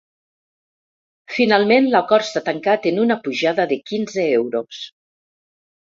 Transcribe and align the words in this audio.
Finalment 1.33 1.89
l’acord 1.95 2.27
s’ha 2.29 2.43
tancat 2.49 2.89
en 2.93 2.99
una 3.05 3.21
pujada 3.27 3.69
de 3.73 3.81
quinze 3.93 4.29
euros. 4.43 4.85